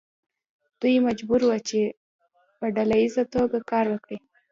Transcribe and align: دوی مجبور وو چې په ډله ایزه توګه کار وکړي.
دوی 0.79 0.95
مجبور 1.07 1.41
وو 1.47 1.57
چې 1.69 1.79
په 2.57 2.65
ډله 2.75 2.95
ایزه 3.01 3.23
توګه 3.35 3.57
کار 3.71 3.85
وکړي. 3.89 4.17